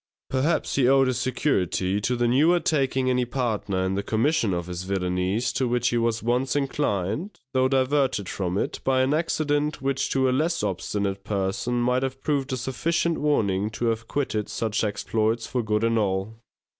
[0.31, 4.65] Perhaps he owed his security to the newer taking any partner in the commission of
[4.65, 9.79] his villainies to which he was once inclined, though diverted from it by an accident
[9.79, 14.49] which to a less obstinate person might have proved a sufficient warning to have quitted
[14.49, 16.39] such exploits for good and all.